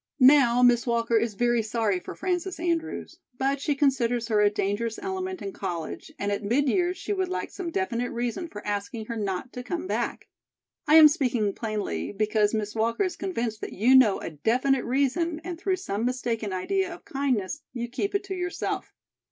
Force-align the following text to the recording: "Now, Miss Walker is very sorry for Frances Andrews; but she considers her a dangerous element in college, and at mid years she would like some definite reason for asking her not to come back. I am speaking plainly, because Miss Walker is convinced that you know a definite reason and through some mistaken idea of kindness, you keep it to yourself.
"Now, 0.19 0.63
Miss 0.63 0.87
Walker 0.87 1.15
is 1.15 1.35
very 1.35 1.61
sorry 1.61 1.99
for 1.99 2.15
Frances 2.15 2.59
Andrews; 2.59 3.19
but 3.37 3.61
she 3.61 3.75
considers 3.75 4.29
her 4.29 4.41
a 4.41 4.49
dangerous 4.49 4.97
element 4.99 5.43
in 5.43 5.53
college, 5.53 6.11
and 6.17 6.31
at 6.31 6.41
mid 6.43 6.67
years 6.67 6.97
she 6.97 7.13
would 7.13 7.27
like 7.29 7.51
some 7.51 7.69
definite 7.69 8.09
reason 8.09 8.47
for 8.47 8.65
asking 8.65 9.05
her 9.05 9.15
not 9.15 9.53
to 9.53 9.61
come 9.61 9.85
back. 9.85 10.27
I 10.87 10.95
am 10.95 11.07
speaking 11.07 11.53
plainly, 11.53 12.11
because 12.11 12.51
Miss 12.51 12.73
Walker 12.73 13.03
is 13.03 13.15
convinced 13.15 13.61
that 13.61 13.73
you 13.73 13.93
know 13.93 14.17
a 14.19 14.31
definite 14.31 14.85
reason 14.85 15.39
and 15.43 15.59
through 15.59 15.75
some 15.75 16.03
mistaken 16.03 16.51
idea 16.51 16.91
of 16.91 17.05
kindness, 17.05 17.61
you 17.71 17.87
keep 17.87 18.15
it 18.15 18.23
to 18.23 18.33
yourself. 18.33 18.95